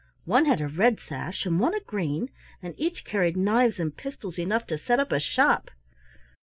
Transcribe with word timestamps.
One 0.25 0.45
had 0.45 0.59
a 0.61 0.67
red 0.67 0.99
sash 0.99 1.45
and 1.45 1.59
one 1.59 1.75
a 1.75 1.79
green, 1.79 2.31
and 2.63 2.73
each 2.75 3.05
carried 3.05 3.37
knives 3.37 3.79
and 3.79 3.95
pistols 3.95 4.39
enough 4.39 4.65
to 4.65 4.77
set 4.79 4.99
up 4.99 5.11
a 5.11 5.19
shop. 5.19 5.69